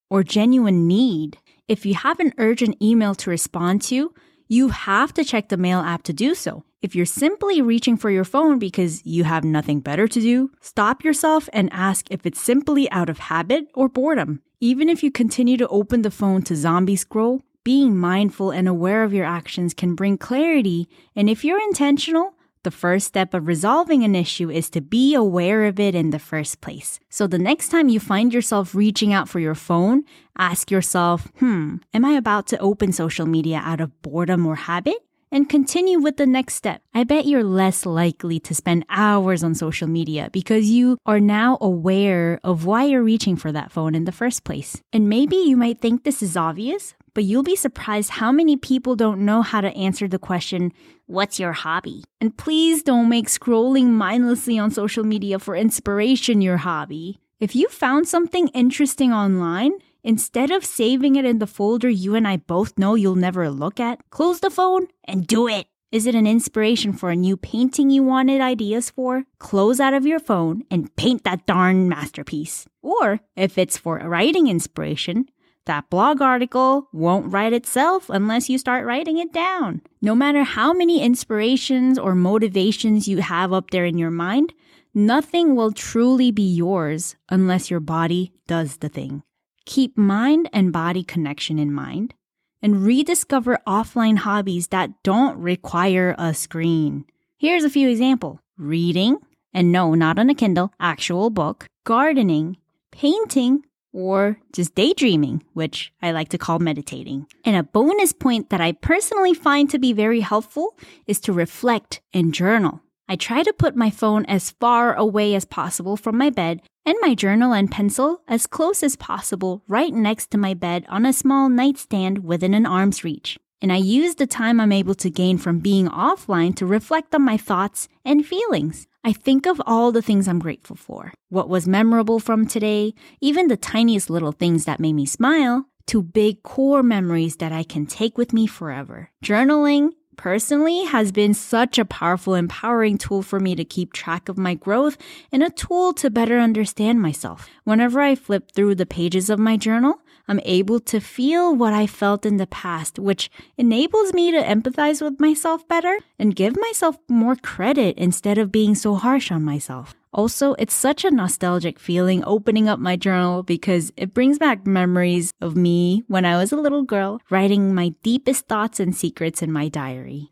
or 0.09 0.23
genuine 0.23 0.87
need? 0.87 1.39
If 1.67 1.83
you 1.83 1.95
have 1.95 2.19
an 2.19 2.33
urgent 2.37 2.77
email 2.79 3.15
to 3.15 3.31
respond 3.31 3.81
to, 3.83 4.13
you 4.47 4.69
have 4.69 5.13
to 5.15 5.23
check 5.23 5.49
the 5.49 5.57
mail 5.57 5.79
app 5.79 6.03
to 6.03 6.13
do 6.13 6.35
so. 6.35 6.63
If 6.85 6.93
you're 6.93 7.07
simply 7.07 7.63
reaching 7.63 7.97
for 7.97 8.11
your 8.11 8.23
phone 8.23 8.59
because 8.59 9.03
you 9.03 9.23
have 9.23 9.43
nothing 9.43 9.79
better 9.79 10.07
to 10.07 10.21
do, 10.21 10.51
stop 10.61 11.03
yourself 11.03 11.49
and 11.51 11.67
ask 11.73 12.05
if 12.11 12.27
it's 12.27 12.39
simply 12.39 12.87
out 12.91 13.09
of 13.09 13.17
habit 13.17 13.71
or 13.73 13.89
boredom. 13.89 14.43
Even 14.59 14.87
if 14.87 15.01
you 15.01 15.09
continue 15.09 15.57
to 15.57 15.67
open 15.69 16.03
the 16.03 16.11
phone 16.11 16.43
to 16.43 16.55
zombie 16.55 16.95
scroll, 16.95 17.41
being 17.63 17.97
mindful 17.97 18.51
and 18.51 18.67
aware 18.67 19.03
of 19.03 19.13
your 19.13 19.25
actions 19.25 19.73
can 19.73 19.95
bring 19.95 20.15
clarity, 20.15 20.87
and 21.15 21.27
if 21.27 21.43
you're 21.43 21.59
intentional, 21.59 22.35
the 22.61 22.69
first 22.69 23.07
step 23.07 23.33
of 23.33 23.47
resolving 23.47 24.03
an 24.03 24.13
issue 24.13 24.51
is 24.51 24.69
to 24.69 24.79
be 24.79 25.15
aware 25.15 25.65
of 25.65 25.79
it 25.79 25.95
in 25.95 26.11
the 26.11 26.19
first 26.19 26.61
place. 26.61 26.99
So 27.09 27.25
the 27.25 27.39
next 27.39 27.69
time 27.69 27.89
you 27.89 27.99
find 27.99 28.31
yourself 28.31 28.75
reaching 28.75 29.11
out 29.11 29.27
for 29.27 29.39
your 29.39 29.55
phone, 29.55 30.03
ask 30.37 30.69
yourself, 30.69 31.31
hmm, 31.39 31.77
am 31.95 32.05
I 32.05 32.11
about 32.11 32.45
to 32.47 32.59
open 32.59 32.91
social 32.91 33.25
media 33.25 33.59
out 33.63 33.81
of 33.81 33.99
boredom 34.03 34.45
or 34.45 34.55
habit? 34.55 35.04
And 35.31 35.49
continue 35.49 35.99
with 35.99 36.17
the 36.17 36.25
next 36.25 36.55
step. 36.55 36.81
I 36.93 37.03
bet 37.03 37.25
you're 37.25 37.43
less 37.43 37.85
likely 37.85 38.39
to 38.41 38.55
spend 38.55 38.85
hours 38.89 39.43
on 39.43 39.55
social 39.55 39.87
media 39.87 40.29
because 40.31 40.69
you 40.69 40.97
are 41.05 41.19
now 41.19 41.57
aware 41.61 42.39
of 42.43 42.65
why 42.65 42.85
you're 42.85 43.03
reaching 43.03 43.35
for 43.35 43.51
that 43.51 43.71
phone 43.71 43.95
in 43.95 44.05
the 44.05 44.11
first 44.11 44.43
place. 44.43 44.81
And 44.93 45.09
maybe 45.09 45.35
you 45.35 45.57
might 45.57 45.79
think 45.79 46.03
this 46.03 46.23
is 46.23 46.37
obvious, 46.37 46.93
but 47.13 47.23
you'll 47.23 47.43
be 47.43 47.55
surprised 47.55 48.11
how 48.11 48.31
many 48.31 48.57
people 48.57 48.95
don't 48.95 49.25
know 49.25 49.41
how 49.41 49.61
to 49.61 49.75
answer 49.75 50.07
the 50.07 50.19
question, 50.19 50.71
What's 51.07 51.39
your 51.39 51.53
hobby? 51.53 52.03
And 52.19 52.35
please 52.35 52.81
don't 52.81 53.09
make 53.09 53.27
scrolling 53.27 53.89
mindlessly 53.89 54.57
on 54.57 54.71
social 54.71 55.03
media 55.03 55.37
for 55.37 55.55
inspiration 55.55 56.41
your 56.41 56.57
hobby. 56.57 57.19
If 57.39 57.55
you 57.55 57.67
found 57.69 58.07
something 58.07 58.47
interesting 58.49 59.13
online, 59.13 59.73
Instead 60.07 60.51
of 60.51 60.63
saving 60.63 61.15
it 61.15 61.25
in 61.25 61.39
the 61.39 61.47
folder 61.47 61.89
you 61.89 62.13
and 62.13 62.27
I 62.27 62.37
both 62.37 62.77
know 62.77 62.93
you'll 62.93 63.15
never 63.15 63.49
look 63.49 63.79
at, 63.79 64.07
close 64.11 64.39
the 64.39 64.51
phone 64.51 64.85
and 65.03 65.25
do 65.25 65.47
it. 65.47 65.65
Is 65.91 66.05
it 66.05 66.13
an 66.13 66.27
inspiration 66.27 66.93
for 66.93 67.09
a 67.09 67.15
new 67.15 67.35
painting 67.35 67.89
you 67.89 68.03
wanted 68.03 68.39
ideas 68.39 68.91
for? 68.91 69.23
Close 69.39 69.79
out 69.79 69.95
of 69.95 70.05
your 70.05 70.19
phone 70.19 70.61
and 70.69 70.95
paint 70.95 71.23
that 71.23 71.47
darn 71.47 71.89
masterpiece. 71.89 72.67
Or 72.83 73.19
if 73.35 73.57
it's 73.57 73.79
for 73.79 73.97
writing 73.97 74.45
inspiration, 74.45 75.25
that 75.65 75.89
blog 75.89 76.21
article 76.21 76.87
won't 76.93 77.33
write 77.33 77.53
itself 77.53 78.07
unless 78.07 78.47
you 78.47 78.59
start 78.59 78.85
writing 78.85 79.17
it 79.17 79.33
down. 79.33 79.81
No 80.03 80.13
matter 80.13 80.43
how 80.43 80.71
many 80.71 81.01
inspirations 81.01 81.97
or 81.97 82.13
motivations 82.13 83.07
you 83.07 83.21
have 83.21 83.51
up 83.51 83.71
there 83.71 83.85
in 83.85 83.97
your 83.97 84.11
mind, 84.11 84.53
nothing 84.93 85.55
will 85.55 85.71
truly 85.71 86.29
be 86.29 86.47
yours 86.47 87.15
unless 87.27 87.71
your 87.71 87.79
body 87.79 88.33
does 88.45 88.77
the 88.77 88.89
thing. 88.89 89.23
Keep 89.65 89.97
mind 89.97 90.49
and 90.53 90.71
body 90.71 91.03
connection 91.03 91.57
in 91.57 91.73
mind 91.73 92.13
and 92.61 92.83
rediscover 92.83 93.59
offline 93.67 94.17
hobbies 94.17 94.67
that 94.67 94.91
don't 95.03 95.37
require 95.37 96.15
a 96.17 96.33
screen. 96.33 97.05
Here's 97.37 97.63
a 97.63 97.69
few 97.69 97.89
examples 97.89 98.39
reading, 98.57 99.17
and 99.53 99.71
no, 99.71 99.93
not 99.93 100.17
on 100.17 100.29
a 100.29 100.35
Kindle, 100.35 100.71
actual 100.79 101.29
book, 101.29 101.67
gardening, 101.83 102.57
painting, 102.91 103.63
or 103.91 104.37
just 104.53 104.75
daydreaming, 104.75 105.43
which 105.53 105.91
I 106.01 106.11
like 106.11 106.29
to 106.29 106.37
call 106.37 106.59
meditating. 106.59 107.27
And 107.43 107.55
a 107.55 107.63
bonus 107.63 108.13
point 108.13 108.49
that 108.49 108.61
I 108.61 108.73
personally 108.73 109.33
find 109.33 109.69
to 109.71 109.79
be 109.79 109.93
very 109.93 110.19
helpful 110.19 110.77
is 111.07 111.19
to 111.21 111.33
reflect 111.33 112.01
and 112.13 112.33
journal. 112.33 112.81
I 113.07 113.15
try 113.15 113.43
to 113.43 113.53
put 113.53 113.75
my 113.75 113.91
phone 113.91 114.25
as 114.25 114.51
far 114.51 114.95
away 114.95 115.35
as 115.35 115.45
possible 115.45 115.95
from 115.95 116.17
my 116.17 116.31
bed 116.31 116.61
and 116.85 116.95
my 117.01 117.13
journal 117.13 117.53
and 117.53 117.69
pencil 117.69 118.21
as 118.27 118.47
close 118.47 118.81
as 118.81 118.95
possible 118.95 119.61
right 119.67 119.93
next 119.93 120.31
to 120.31 120.37
my 120.37 120.53
bed 120.55 120.85
on 120.89 121.05
a 121.05 121.13
small 121.13 121.47
nightstand 121.47 122.23
within 122.23 122.53
an 122.53 122.65
arm's 122.65 123.03
reach. 123.03 123.37
And 123.61 123.71
I 123.71 123.77
use 123.77 124.15
the 124.15 124.27
time 124.27 124.59
I'm 124.59 124.71
able 124.71 124.95
to 124.95 125.09
gain 125.09 125.37
from 125.37 125.59
being 125.59 125.87
offline 125.87 126.55
to 126.57 126.65
reflect 126.65 127.13
on 127.13 127.21
my 127.21 127.37
thoughts 127.37 127.87
and 128.03 128.25
feelings. 128.25 128.87
I 129.03 129.13
think 129.13 129.45
of 129.45 129.61
all 129.67 129.91
the 129.91 130.01
things 130.01 130.27
I'm 130.27 130.39
grateful 130.39 130.75
for, 130.75 131.13
what 131.29 131.47
was 131.47 131.67
memorable 131.67 132.19
from 132.19 132.47
today, 132.47 132.95
even 133.21 133.47
the 133.47 133.57
tiniest 133.57 134.09
little 134.09 134.31
things 134.31 134.65
that 134.65 134.79
made 134.79 134.93
me 134.93 135.05
smile, 135.05 135.65
to 135.87 136.01
big 136.01 136.41
core 136.41 136.81
memories 136.81 137.35
that 137.37 137.51
I 137.51 137.63
can 137.63 137.85
take 137.85 138.17
with 138.17 138.33
me 138.33 138.47
forever. 138.47 139.11
Journaling 139.23 139.91
personally 140.17 140.85
has 140.85 141.11
been 141.11 141.33
such 141.33 141.77
a 141.77 141.85
powerful, 141.85 142.35
empowering 142.35 142.97
tool 142.97 143.21
for 143.21 143.39
me 143.39 143.55
to 143.55 143.65
keep 143.65 143.93
track 143.93 144.29
of 144.29 144.37
my 144.37 144.53
growth 144.53 144.97
and 145.31 145.43
a 145.43 145.49
tool 145.49 145.93
to 145.93 146.09
better 146.09 146.39
understand 146.39 147.01
myself. 147.01 147.47
Whenever 147.63 148.01
I 148.01 148.15
flip 148.15 148.51
through 148.51 148.75
the 148.75 148.85
pages 148.85 149.29
of 149.29 149.39
my 149.39 149.57
journal, 149.57 150.01
I'm 150.27 150.39
able 150.43 150.79
to 150.81 150.99
feel 150.99 151.55
what 151.55 151.73
I 151.73 151.85
felt 151.85 152.25
in 152.25 152.37
the 152.37 152.47
past, 152.47 152.97
which 152.97 153.29
enables 153.57 154.13
me 154.13 154.31
to 154.31 154.41
empathize 154.41 155.01
with 155.01 155.19
myself 155.19 155.67
better 155.67 155.97
and 156.17 156.35
give 156.35 156.55
myself 156.59 156.97
more 157.07 157.35
credit 157.35 157.97
instead 157.97 158.37
of 158.37 158.51
being 158.51 158.75
so 158.75 158.95
harsh 158.95 159.31
on 159.31 159.43
myself. 159.43 159.93
Also, 160.15 160.53
it's 160.53 160.73
such 160.73 161.03
a 161.03 161.11
nostalgic 161.11 161.77
feeling 161.77 162.23
opening 162.23 162.69
up 162.69 162.79
my 162.79 162.95
journal 162.95 163.43
because 163.43 163.91
it 163.97 164.13
brings 164.13 164.39
back 164.39 164.65
memories 164.65 165.33
of 165.41 165.57
me 165.57 166.05
when 166.07 166.23
I 166.23 166.37
was 166.37 166.53
a 166.53 166.55
little 166.55 166.83
girl 166.83 167.19
writing 167.29 167.75
my 167.75 167.89
deepest 168.01 168.47
thoughts 168.47 168.79
and 168.79 168.95
secrets 168.95 169.41
in 169.41 169.51
my 169.51 169.67
diary. 169.67 170.31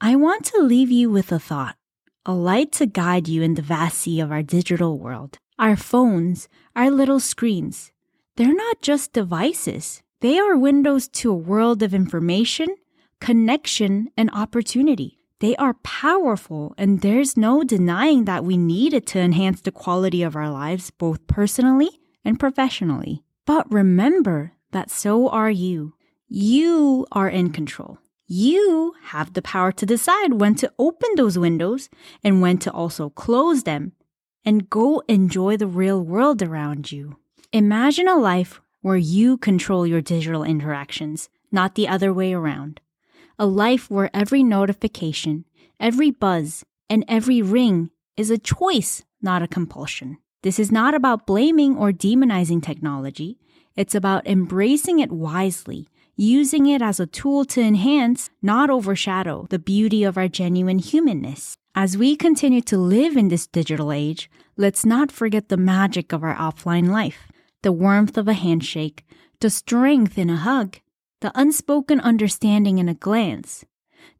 I 0.00 0.14
want 0.14 0.44
to 0.44 0.62
leave 0.62 0.92
you 0.92 1.10
with 1.10 1.32
a 1.32 1.40
thought, 1.40 1.74
a 2.24 2.32
light 2.32 2.70
to 2.78 2.86
guide 2.86 3.26
you 3.26 3.42
in 3.42 3.54
the 3.54 3.62
vast 3.62 3.98
sea 3.98 4.20
of 4.20 4.30
our 4.30 4.44
digital 4.44 4.96
world. 4.96 5.38
Our 5.58 5.74
phones, 5.74 6.48
our 6.76 6.88
little 6.88 7.18
screens, 7.18 7.90
they're 8.36 8.54
not 8.54 8.80
just 8.80 9.12
devices. 9.12 10.04
They 10.20 10.38
are 10.38 10.56
windows 10.56 11.08
to 11.18 11.32
a 11.32 11.34
world 11.34 11.82
of 11.82 11.92
information, 11.92 12.68
connection, 13.20 14.08
and 14.16 14.30
opportunity. 14.30 15.18
They 15.40 15.54
are 15.56 15.74
powerful, 15.74 16.74
and 16.78 17.02
there's 17.02 17.36
no 17.36 17.62
denying 17.62 18.24
that 18.24 18.44
we 18.44 18.56
need 18.56 18.94
it 18.94 19.06
to 19.08 19.18
enhance 19.18 19.60
the 19.60 19.70
quality 19.70 20.22
of 20.22 20.34
our 20.34 20.50
lives, 20.50 20.90
both 20.90 21.26
personally 21.26 21.90
and 22.24 22.40
professionally. 22.40 23.22
But 23.44 23.70
remember 23.70 24.52
that 24.72 24.90
so 24.90 25.28
are 25.28 25.50
you. 25.50 25.92
You 26.26 27.06
are 27.12 27.28
in 27.28 27.52
control. 27.52 27.98
You 28.26 28.94
have 29.04 29.34
the 29.34 29.42
power 29.42 29.72
to 29.72 29.86
decide 29.86 30.40
when 30.40 30.54
to 30.56 30.72
open 30.78 31.10
those 31.16 31.38
windows 31.38 31.90
and 32.24 32.40
when 32.40 32.56
to 32.58 32.72
also 32.72 33.10
close 33.10 33.64
them 33.64 33.92
and 34.42 34.70
go 34.70 35.02
enjoy 35.06 35.58
the 35.58 35.66
real 35.66 36.00
world 36.02 36.42
around 36.42 36.90
you. 36.90 37.16
Imagine 37.52 38.08
a 38.08 38.16
life 38.16 38.60
where 38.80 38.96
you 38.96 39.36
control 39.36 39.86
your 39.86 40.00
digital 40.00 40.44
interactions, 40.44 41.28
not 41.52 41.74
the 41.74 41.88
other 41.88 42.12
way 42.12 42.32
around 42.32 42.80
a 43.38 43.46
life 43.46 43.90
where 43.90 44.10
every 44.14 44.42
notification, 44.42 45.44
every 45.78 46.10
buzz, 46.10 46.64
and 46.88 47.04
every 47.08 47.42
ring 47.42 47.90
is 48.16 48.30
a 48.30 48.38
choice, 48.38 49.04
not 49.20 49.42
a 49.42 49.48
compulsion. 49.48 50.18
This 50.42 50.58
is 50.58 50.72
not 50.72 50.94
about 50.94 51.26
blaming 51.26 51.76
or 51.76 51.92
demonizing 51.92 52.62
technology. 52.62 53.38
It's 53.74 53.94
about 53.94 54.26
embracing 54.26 55.00
it 55.00 55.12
wisely, 55.12 55.88
using 56.16 56.66
it 56.66 56.80
as 56.80 56.98
a 56.98 57.06
tool 57.06 57.44
to 57.46 57.60
enhance, 57.60 58.30
not 58.40 58.70
overshadow, 58.70 59.46
the 59.50 59.58
beauty 59.58 60.02
of 60.02 60.16
our 60.16 60.28
genuine 60.28 60.78
humanness. 60.78 61.56
As 61.74 61.98
we 61.98 62.16
continue 62.16 62.62
to 62.62 62.78
live 62.78 63.16
in 63.16 63.28
this 63.28 63.46
digital 63.46 63.92
age, 63.92 64.30
let's 64.56 64.86
not 64.86 65.12
forget 65.12 65.50
the 65.50 65.58
magic 65.58 66.12
of 66.12 66.24
our 66.24 66.34
offline 66.34 66.88
life, 66.88 67.28
the 67.62 67.72
warmth 67.72 68.16
of 68.16 68.28
a 68.28 68.32
handshake, 68.32 69.04
the 69.40 69.50
strength 69.50 70.16
in 70.16 70.30
a 70.30 70.36
hug, 70.36 70.78
the 71.20 71.32
unspoken 71.34 72.00
understanding 72.00 72.78
in 72.78 72.88
a 72.88 72.94
glance. 72.94 73.64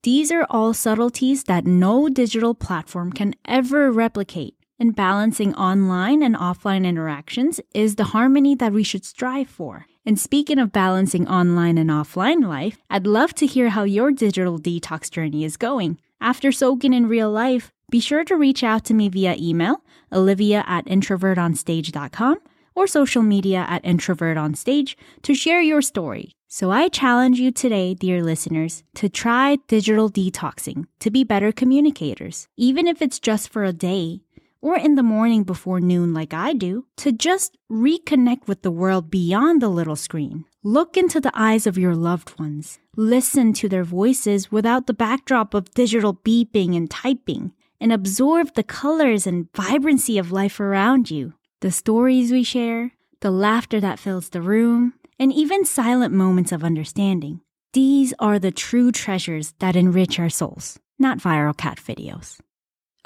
These 0.03 0.31
are 0.33 0.47
all 0.49 0.73
subtleties 0.73 1.45
that 1.45 1.67
no 1.67 2.09
digital 2.09 2.55
platform 2.55 3.13
can 3.13 3.35
ever 3.47 3.91
replicate. 3.91 4.55
And 4.79 4.95
balancing 4.95 5.55
online 5.55 6.23
and 6.23 6.37
offline 6.37 6.85
interactions 6.87 7.61
is 7.75 7.97
the 7.97 8.05
harmony 8.05 8.55
that 8.57 8.73
we 8.73 8.83
should 8.83 9.05
strive 9.05 9.49
for. 9.49 9.87
And 10.05 10.21
speaking 10.21 10.59
of 10.59 10.71
balancing 10.71 11.27
online 11.27 11.79
and 11.79 11.91
offline 11.91 12.47
life, 12.47 12.79
I'd 12.91 13.07
love 13.07 13.35
to 13.37 13.47
hear 13.47 13.71
how 13.71 13.85
your 13.85 14.13
digital 14.13 14.59
detox 14.59 15.11
journey 15.11 15.45
is 15.45 15.57
going. 15.57 15.99
After 16.21 16.53
soaking 16.53 16.93
in 16.93 17.09
real 17.09 17.31
life, 17.31 17.73
be 17.91 18.01
sure 18.01 18.25
to 18.25 18.37
reach 18.37 18.63
out 18.63 18.85
to 18.85 18.95
me 18.95 19.09
via 19.09 19.35
email, 19.39 19.83
olivia 20.13 20.63
at 20.67 20.85
introvertonstage.com, 20.87 22.39
or 22.75 22.87
social 22.87 23.23
media 23.23 23.65
at 23.69 23.83
introvertonstage 23.83 24.95
to 25.23 25.35
share 25.35 25.61
your 25.63 25.83
story. 25.83 26.36
So 26.49 26.71
I 26.71 26.89
challenge 26.89 27.41
you 27.41 27.51
today, 27.51 27.93
dear 27.95 28.23
listeners, 28.23 28.85
to 28.95 29.09
try 29.09 29.57
digital 29.67 30.09
detoxing 30.09 30.87
to 31.01 31.11
be 31.11 31.25
better 31.25 31.51
communicators, 31.51 32.47
even 32.57 32.87
if 32.87 33.03
it's 33.03 33.19
just 33.19 33.49
for 33.49 33.65
a 33.65 33.73
day 33.73 34.21
or 34.63 34.79
in 34.79 34.95
the 34.95 35.03
morning 35.03 35.43
before 35.43 35.81
noon, 35.81 36.15
like 36.15 36.33
I 36.33 36.53
do, 36.53 36.87
to 36.99 37.11
just 37.11 37.59
reconnect 37.71 38.47
with 38.47 38.63
the 38.63 38.71
world 38.71 39.11
beyond 39.11 39.61
the 39.61 39.69
little 39.69 39.97
screen. 39.97 40.45
Look 40.63 40.97
into 40.97 41.21
the 41.21 41.33
eyes 41.35 41.67
of 41.67 41.77
your 41.77 41.97
loved 41.97 42.39
ones. 42.39 42.79
Listen 42.97 43.53
to 43.55 43.69
their 43.69 43.85
voices 43.85 44.53
without 44.53 44.87
the 44.87 44.95
backdrop 44.95 45.53
of 45.53 45.75
digital 45.75 46.15
beeping 46.15 46.77
and 46.77 46.89
typing, 46.89 47.53
and 47.81 47.93
absorb 47.93 48.55
the 48.55 48.63
colors 48.63 49.27
and 49.27 49.53
vibrancy 49.53 50.17
of 50.17 50.33
life 50.33 50.61
around 50.61 51.11
you. 51.11 51.35
The 51.61 51.73
stories 51.73 52.31
we 52.31 52.45
share, 52.45 52.93
the 53.21 53.31
laughter 53.33 53.81
that 53.81 53.99
fills 53.99 54.29
the 54.29 54.41
room, 54.43 54.95
and 55.19 55.33
even 55.33 55.65
silent 55.65 56.13
moments 56.13 56.53
of 56.53 56.65
understanding. 56.65 57.41
These 57.73 58.15
are 58.19 58.39
the 58.39 58.51
true 58.51 58.93
treasures 58.93 59.55
that 59.59 59.77
enrich 59.77 60.19
our 60.19 60.31
souls, 60.31 60.79
not 60.99 61.19
viral 61.19 61.57
cat 61.57 61.79
videos. 61.79 62.39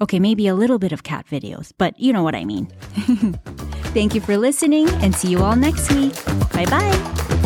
Okay, 0.01 0.19
maybe 0.19 0.47
a 0.47 0.55
little 0.55 0.79
bit 0.79 0.93
of 0.93 1.03
cat 1.03 1.27
videos, 1.27 1.73
but 1.77 1.99
you 2.01 2.13
know 2.13 2.23
what 2.23 2.35
I 2.35 2.45
mean. 2.45 2.67
Thank 3.93 4.15
you 4.15 4.21
for 4.21 4.37
listening 4.37 4.89
and 5.03 5.15
see 5.15 5.29
you 5.29 5.43
all 5.43 5.57
next 5.57 5.93
week. 5.93 6.15
Bye 6.53 6.67
bye. 6.67 7.37